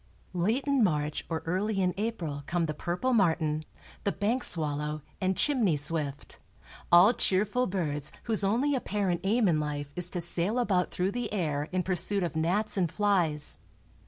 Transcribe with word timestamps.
Late 0.33 0.63
in 0.65 0.83
March 0.83 1.25
or 1.29 1.43
early 1.45 1.79
in 1.79 1.93
April 1.95 2.41
come 2.47 2.65
the 2.65 2.73
purple 2.73 3.13
martin, 3.13 3.65
the 4.03 4.11
bank 4.11 4.43
swallow 4.43 5.03
and 5.21 5.37
chimney 5.37 5.77
swift, 5.77 6.39
all 6.91 7.13
cheerful 7.13 7.67
birds 7.67 8.11
whose 8.23 8.43
only 8.43 8.73
apparent 8.73 9.21
aim 9.23 9.47
in 9.47 9.59
life 9.59 9.93
is 9.95 10.09
to 10.09 10.19
sail 10.19 10.57
about 10.57 10.89
through 10.89 11.11
the 11.11 11.31
air 11.31 11.69
in 11.71 11.83
pursuit 11.83 12.23
of 12.23 12.35
gnats 12.35 12.77
and 12.77 12.91
flies. 12.91 13.59